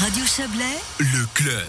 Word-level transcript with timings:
Radio 0.00 0.24
Chablais, 0.24 0.64
Le 0.98 1.26
club. 1.34 1.68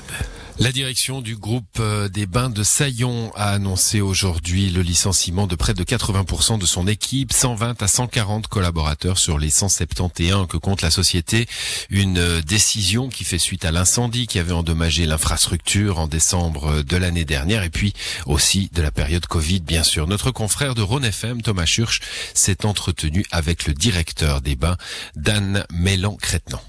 La 0.57 0.71
direction 0.71 1.19
du 1.19 1.35
groupe 1.35 1.65
euh, 1.81 2.07
des 2.07 2.25
bains 2.25 2.49
de 2.49 2.63
Saillon 2.63 3.33
a 3.35 3.49
annoncé 3.49 3.99
aujourd'hui 3.99 4.69
le 4.69 4.81
licenciement 4.81 5.47
de 5.47 5.55
près 5.55 5.73
de 5.73 5.83
80% 5.83 6.57
de 6.57 6.65
son 6.65 6.87
équipe, 6.87 7.33
120 7.33 7.83
à 7.83 7.87
140 7.89 8.47
collaborateurs 8.47 9.17
sur 9.17 9.37
les 9.37 9.49
171 9.49 10.47
que 10.47 10.55
compte 10.55 10.81
la 10.81 10.91
société. 10.91 11.45
Une 11.89 12.19
euh, 12.19 12.41
décision 12.41 13.09
qui 13.09 13.25
fait 13.25 13.37
suite 13.37 13.65
à 13.65 13.71
l'incendie 13.71 14.27
qui 14.27 14.39
avait 14.39 14.53
endommagé 14.53 15.05
l'infrastructure 15.05 15.99
en 15.99 16.07
décembre 16.07 16.83
de 16.83 16.95
l'année 16.95 17.25
dernière 17.25 17.63
et 17.63 17.69
puis 17.69 17.93
aussi 18.27 18.69
de 18.71 18.81
la 18.81 18.91
période 18.91 19.25
Covid, 19.25 19.59
bien 19.59 19.83
sûr. 19.83 20.07
Notre 20.07 20.31
confrère 20.31 20.73
de 20.73 20.81
Rhône 20.81 21.03
FM, 21.03 21.41
Thomas 21.41 21.65
Schurch, 21.65 21.99
s'est 22.33 22.65
entretenu 22.65 23.25
avec 23.31 23.67
le 23.67 23.73
directeur 23.73 24.39
des 24.39 24.55
bains, 24.55 24.77
Dan 25.17 25.65
Mélan-Crétenant. 25.73 26.63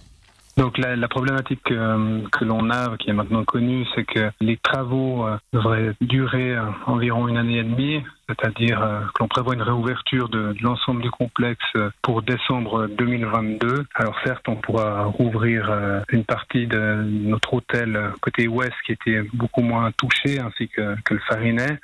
Donc 0.56 0.76
la, 0.76 0.96
la 0.96 1.08
problématique 1.08 1.70
euh, 1.70 2.20
que 2.30 2.44
l'on 2.44 2.68
a, 2.70 2.96
qui 2.98 3.08
est 3.08 3.14
maintenant 3.14 3.44
connue, 3.44 3.86
c'est 3.94 4.04
que 4.04 4.30
les 4.40 4.58
travaux 4.58 5.26
euh, 5.26 5.38
devraient 5.52 5.94
durer 6.02 6.54
euh, 6.54 6.64
environ 6.86 7.26
une 7.26 7.38
année 7.38 7.58
et 7.58 7.62
demie, 7.62 8.02
c'est-à-dire 8.28 8.78
que 9.14 9.22
l'on 9.22 9.28
prévoit 9.28 9.54
une 9.54 9.62
réouverture 9.62 10.28
de, 10.28 10.52
de 10.52 10.62
l'ensemble 10.62 11.02
du 11.02 11.10
complexe 11.10 11.76
pour 12.02 12.22
décembre 12.22 12.86
2022. 12.86 13.84
Alors 13.94 14.14
certes, 14.24 14.46
on 14.48 14.56
pourra 14.56 15.04
rouvrir 15.04 15.70
une 16.08 16.24
partie 16.24 16.66
de 16.66 17.02
notre 17.02 17.52
hôtel 17.52 18.12
côté 18.22 18.48
ouest 18.48 18.72
qui 18.86 18.92
était 18.92 19.22
beaucoup 19.34 19.60
moins 19.60 19.90
touché, 19.92 20.40
ainsi 20.40 20.68
que, 20.68 20.94
que 21.04 21.14
le 21.14 21.20
Farinet, 21.28 21.78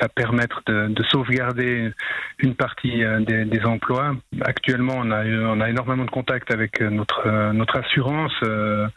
va 0.00 0.08
permettre 0.08 0.62
de, 0.66 0.88
de 0.88 1.02
sauvegarder 1.04 1.92
une 2.38 2.54
partie 2.54 3.04
euh, 3.04 3.20
des, 3.20 3.64
emplois. 3.64 4.14
Actuellement, 4.40 4.94
on 4.96 5.10
a, 5.10 5.68
énormément 5.68 6.04
de 6.04 6.10
contacts 6.10 6.52
avec 6.52 6.80
euh, 6.80 6.90
notre, 6.90 7.26
euh, 7.26 7.52
notre 7.52 7.78
assurance, 7.78 8.32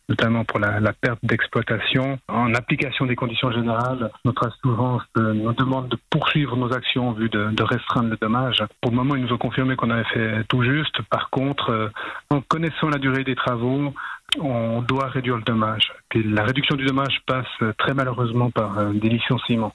notamment 0.09 0.45
pour 0.45 0.59
la, 0.59 0.93
perte 0.93 1.19
d'exploitation. 1.23 2.19
En 2.27 2.53
application 2.53 3.05
des 3.05 3.15
conditions 3.15 3.51
générales, 3.51 4.11
notre 4.25 4.47
assurance 4.47 5.01
nous 5.15 5.53
demande 5.53 5.89
de 5.89 5.97
poursuivre 6.09 6.55
nos 6.55 6.71
actions 6.73 7.09
en 7.09 7.11
vue 7.13 7.29
de, 7.29 7.63
restreindre 7.63 8.09
le 8.09 8.17
dommage. 8.17 8.63
Pour 8.81 8.91
le 8.91 8.97
moment, 8.97 9.15
ils 9.15 9.23
nous 9.23 9.33
ont 9.33 9.37
confirmé 9.37 9.75
qu'on 9.75 9.89
avait 9.89 10.03
fait 10.13 10.43
tout 10.47 10.63
juste. 10.63 11.01
Par 11.09 11.29
contre, 11.29 11.91
en 12.29 12.41
connaissant 12.41 12.89
la 12.89 12.99
durée 12.99 13.23
des 13.23 13.35
travaux, 13.35 13.93
on 14.39 14.81
doit 14.81 15.07
réduire 15.07 15.37
le 15.37 15.43
dommage. 15.43 15.91
La 16.15 16.43
réduction 16.43 16.75
du 16.75 16.85
dommage 16.85 17.21
passe 17.25 17.73
très 17.77 17.93
malheureusement 17.93 18.51
par 18.51 18.85
des 18.93 19.09
licenciements. 19.09 19.73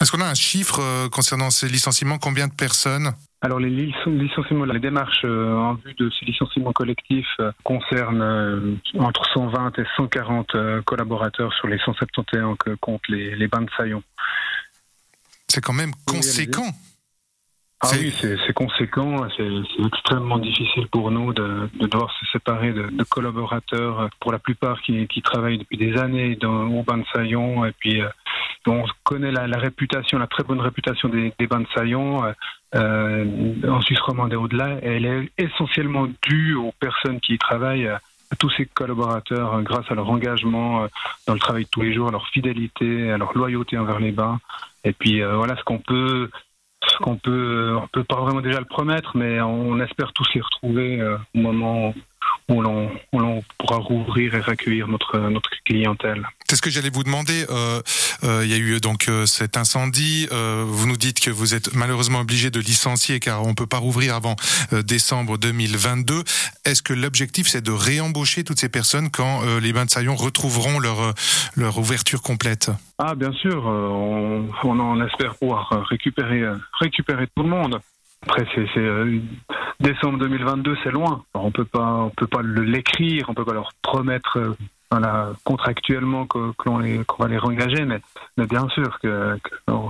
Est-ce 0.00 0.12
qu'on 0.12 0.20
a 0.20 0.26
un 0.28 0.34
chiffre 0.34 0.80
euh, 0.80 1.08
concernant 1.08 1.50
ces 1.50 1.68
licenciements? 1.68 2.18
Combien 2.18 2.48
de 2.48 2.52
personnes? 2.54 3.12
Alors 3.40 3.60
les 3.60 3.70
lic- 3.70 3.94
licenciements, 4.06 4.64
les 4.64 4.80
démarches 4.80 5.24
euh, 5.24 5.54
en 5.54 5.74
vue 5.74 5.94
de 5.94 6.10
ces 6.18 6.26
licenciements 6.26 6.72
collectifs 6.72 7.26
euh, 7.40 7.50
concernent 7.64 8.78
entre 8.98 9.24
120 9.32 9.78
et 9.78 9.84
140 9.96 10.54
euh, 10.54 10.82
collaborateurs 10.82 11.52
sur 11.54 11.66
les 11.68 11.78
171 11.78 12.56
que 12.58 12.74
comptent 12.76 13.08
les, 13.08 13.34
les 13.36 13.46
bains 13.48 13.62
de 13.62 13.70
Saillon. 13.76 14.02
C'est 15.48 15.60
quand 15.62 15.72
même 15.72 15.92
conséquent. 16.06 16.70
Ah 17.82 17.90
oui, 17.92 18.12
c'est 18.20 18.54
conséquent, 18.54 19.28
c'est 19.36 19.46
extrêmement 19.86 20.38
difficile 20.38 20.86
pour 20.90 21.10
nous 21.10 21.34
de, 21.34 21.68
de 21.78 21.86
devoir 21.86 22.10
se 22.18 22.24
séparer 22.32 22.72
de, 22.72 22.84
de 22.88 23.04
collaborateurs, 23.04 24.08
pour 24.18 24.32
la 24.32 24.38
plupart 24.38 24.80
qui, 24.80 25.06
qui 25.08 25.20
travaillent 25.20 25.58
depuis 25.58 25.76
des 25.76 25.94
années 25.98 26.36
dans, 26.36 26.68
au 26.68 26.82
bain 26.82 26.96
de 26.96 27.04
Saillon, 27.14 27.66
et 27.66 27.72
puis 27.72 28.00
on 28.66 28.84
connaît 29.04 29.30
la, 29.30 29.58
réputation, 29.58 30.18
la 30.18 30.26
très 30.26 30.42
bonne 30.42 30.60
réputation 30.60 31.08
des, 31.08 31.32
bains 31.48 31.60
de 31.60 31.66
Saillon 31.74 32.24
euh, 32.24 32.32
euh, 32.74 33.24
en 33.68 33.80
Suisse 33.80 34.00
romande 34.00 34.32
et 34.32 34.36
au-delà, 34.36 34.78
elle 34.82 35.06
est 35.06 35.30
essentiellement 35.38 36.08
due 36.22 36.54
aux 36.54 36.72
personnes 36.80 37.20
qui 37.20 37.34
y 37.34 37.38
travaillent, 37.38 37.86
euh, 37.86 37.96
à 38.32 38.36
tous 38.36 38.50
ces 38.50 38.66
collaborateurs, 38.66 39.54
euh, 39.54 39.62
grâce 39.62 39.88
à 39.88 39.94
leur 39.94 40.10
engagement 40.10 40.86
dans 41.26 41.34
le 41.34 41.38
travail 41.38 41.64
de 41.64 41.68
tous 41.70 41.82
les 41.82 41.94
jours, 41.94 42.08
à 42.08 42.10
leur 42.10 42.26
fidélité, 42.28 43.10
à 43.12 43.18
leur 43.18 43.36
loyauté 43.38 43.78
envers 43.78 44.00
les 44.00 44.10
bains. 44.10 44.40
Et 44.84 44.92
puis 44.92 45.22
voilà 45.22 45.56
ce 45.56 45.64
qu'on 45.64 45.78
peut 45.78 46.30
qu'on 47.00 47.16
peut, 47.16 47.76
on 47.82 47.88
peut 47.88 48.04
pas 48.04 48.20
vraiment 48.20 48.40
déjà 48.40 48.60
le 48.60 48.64
promettre, 48.64 49.16
mais 49.16 49.40
on 49.40 49.80
espère 49.80 50.12
tous 50.12 50.26
les 50.34 50.40
retrouver 50.40 51.02
au 51.34 51.38
moment 51.38 51.92
où 52.48 52.60
l'on, 52.60 52.90
où 53.12 53.18
l'on 53.18 53.42
pourra 53.58 53.78
rouvrir 53.78 54.34
et 54.34 54.40
recueillir 54.40 54.88
notre, 54.88 55.18
notre 55.18 55.50
clientèle. 55.64 56.26
C'est 56.48 56.56
ce 56.56 56.62
que 56.62 56.70
j'allais 56.70 56.90
vous 56.90 57.02
demander. 57.02 57.44
Euh, 57.50 57.82
euh, 58.22 58.42
Il 58.44 58.50
y 58.50 58.54
a 58.54 58.58
eu 58.58 58.80
donc 58.80 59.08
euh, 59.08 59.26
cet 59.26 59.56
incendie. 59.56 60.28
Vous 60.30 60.86
nous 60.86 60.96
dites 60.96 61.20
que 61.20 61.30
vous 61.30 61.54
êtes 61.54 61.74
malheureusement 61.74 62.20
obligé 62.20 62.50
de 62.50 62.60
licencier 62.60 63.20
car 63.20 63.44
on 63.44 63.54
peut 63.54 63.66
pas 63.66 63.78
rouvrir 63.78 64.14
avant 64.14 64.36
décembre 64.72 65.38
2022. 65.38 66.22
Est-ce 66.64 66.82
que 66.82 66.92
l'objectif 66.92 67.48
c'est 67.48 67.62
de 67.62 67.72
réembaucher 67.72 68.44
toutes 68.44 68.60
ces 68.60 68.68
personnes 68.68 69.10
quand 69.10 69.42
les 69.60 69.72
bains 69.72 69.84
de 69.84 69.90
Saillon 69.90 70.14
retrouveront 70.14 70.78
leur 70.78 71.14
leur 71.56 71.78
ouverture 71.78 72.22
complète? 72.22 72.70
Ah, 72.98 73.14
bien 73.14 73.32
sûr, 73.32 73.64
on, 73.66 74.48
on 74.62 74.80
en 74.80 75.04
espère 75.04 75.36
pouvoir 75.36 75.86
récupérer, 75.88 76.42
récupérer 76.80 77.26
tout 77.34 77.42
le 77.42 77.48
monde. 77.48 77.80
Après, 78.22 78.44
c'est, 78.54 78.66
c'est, 78.74 78.80
décembre 79.80 80.18
2022, 80.18 80.76
c'est 80.82 80.90
loin. 80.90 81.24
On 81.34 81.50
peut 81.50 81.64
pas, 81.64 82.04
on 82.04 82.10
peut 82.10 82.26
pas 82.26 82.42
l'écrire, 82.42 83.26
on 83.28 83.34
peut 83.34 83.44
pas 83.44 83.54
leur 83.54 83.72
promettre 83.82 84.38
euh, 84.92 85.32
contractuellement 85.44 86.26
que, 86.26 86.52
l'on 86.64 87.04
qu'on 87.04 87.22
va 87.22 87.28
les 87.28 87.38
réengager, 87.38 87.84
mais, 87.84 88.00
bien 88.46 88.68
sûr 88.68 88.98
que, 89.02 89.36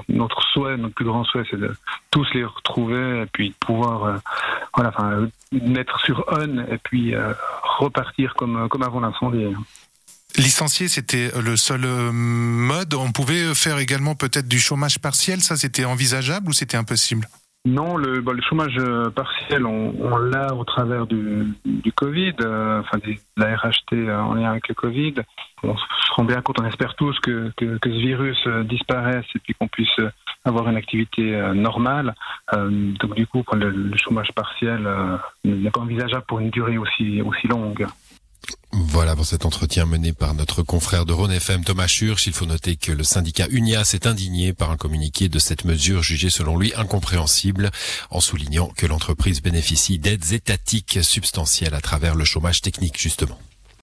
notre 0.09 0.43
souhait, 0.53 0.77
notre 0.77 0.95
plus 0.95 1.05
grand 1.05 1.25
souhait, 1.25 1.45
c'est 1.51 1.61
de 1.61 1.77
tous 2.11 2.27
les 2.35 2.45
retrouver 2.45 3.23
et 3.23 3.27
puis 3.27 3.51
de 3.51 3.55
pouvoir, 3.61 4.05
euh, 4.05 4.17
euh, 4.79 5.27
mettre 5.53 6.01
sur 6.01 6.25
on 6.29 6.65
et 6.71 6.79
puis 6.79 7.15
repartir 7.79 8.35
comme, 8.35 8.69
comme 8.69 8.83
avant 8.83 9.01
l'incendie. 9.01 9.47
Licencier, 10.37 10.89
c'était 10.89 11.31
le 11.41 11.57
seul 11.57 11.81
mode. 12.13 12.95
On 12.95 13.13
pouvait 13.13 13.55
faire 13.55 13.79
également 13.79 14.15
peut-être 14.15 14.49
du 14.49 14.59
chômage 14.59 14.99
partiel. 14.99 15.41
Ça, 15.41 15.57
c'était 15.57 15.85
envisageable 15.85 16.49
ou 16.49 16.53
c'était 16.53 16.77
impossible? 16.77 17.29
Non, 17.67 17.97
le, 17.97 18.21
bah, 18.21 18.33
le 18.33 18.41
chômage 18.43 18.77
euh, 18.79 19.11
partiel, 19.11 19.67
on, 19.67 19.93
on 19.99 20.17
l'a 20.19 20.55
au 20.55 20.63
travers 20.63 21.05
du, 21.05 21.53
du 21.65 21.93
Covid, 21.93 22.35
euh, 22.41 22.81
enfin 22.81 22.99
de 22.99 23.17
la 23.37 23.57
RHT 23.57 23.93
euh, 23.93 24.21
en 24.21 24.35
lien 24.35 24.53
avec 24.53 24.69
le 24.69 24.75
Covid. 24.75 25.15
On 25.65 25.77
se 25.77 26.13
rend 26.15 26.23
bien 26.23 26.41
compte, 26.43 26.61
on 26.61 26.67
espère 26.67 26.95
tous 26.95 27.19
que, 27.19 27.51
que, 27.57 27.77
que 27.79 27.91
ce 27.91 27.99
virus 27.99 28.39
euh, 28.47 28.63
disparaisse 28.63 29.27
et 29.35 29.41
puis 29.41 29.53
qu'on 29.55 29.67
puisse 29.67 30.01
avoir 30.45 30.69
une 30.69 30.77
activité 30.77 31.23
normale. 31.55 32.15
Euh, 32.55 32.93
donc 33.01 33.15
du 33.17 33.27
coup, 33.27 33.43
le, 33.53 33.71
le 33.71 33.97
chômage 33.97 34.31
partiel 34.33 34.87
euh, 34.87 35.17
n'est 35.45 35.71
pas 35.73 35.81
envisageable 35.81 36.25
pour 36.29 36.39
une 36.39 36.51
durée 36.51 36.79
aussi, 36.79 37.21
aussi 37.21 37.49
longue. 37.49 37.85
Voilà 38.73 39.17
pour 39.17 39.25
cet 39.25 39.47
entretien 39.47 39.87
mené 39.87 40.13
par 40.13 40.35
notre 40.35 40.63
confrère 40.63 41.07
de 41.07 41.13
Rhône 41.13 41.33
FM, 41.33 41.65
Thomas 41.65 41.87
Schurch. 41.87 42.27
Il 42.27 42.33
faut 42.33 42.45
noter 42.45 42.77
que 42.77 42.93
le 42.93 43.05
syndicat 43.05 43.47
UNIA 43.51 43.85
s'est 43.85 44.07
indigné 44.07 44.53
par 44.53 44.71
un 44.71 44.77
communiqué 44.77 45.29
de 45.29 45.39
cette 45.39 45.65
mesure 45.65 46.03
jugée 46.03 46.29
selon 46.29 46.59
lui 46.59 46.75
incompréhensible, 46.77 47.71
en 48.11 48.21
soulignant 48.21 48.69
que 48.77 48.87
l'entreprise 48.87 49.41
bénéficie 49.41 49.99
d'aides 49.99 50.33
étatiques 50.33 50.99
substantielles 51.03 51.75
à 51.75 51.81
travers 51.81 52.15
le 52.15 52.25
chômage 52.25 52.61
technique, 52.61 53.01
justement. 53.01 53.39